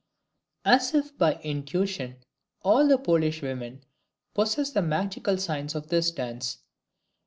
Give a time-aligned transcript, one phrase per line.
[0.65, 2.23] As if by intuition,
[2.63, 3.83] all the Polish women
[4.33, 6.57] possess the magical science of this dance.